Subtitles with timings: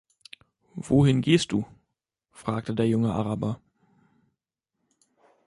[0.73, 1.63] „Wohin gehst du?“,
[2.31, 3.61] fragte der junge Araber.